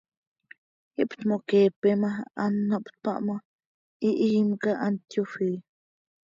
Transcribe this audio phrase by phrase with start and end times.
[1.01, 2.11] Ihptmoqueepe ma,
[2.43, 3.35] ano hptpah ma,
[4.01, 5.57] hihiim cah hant yofii.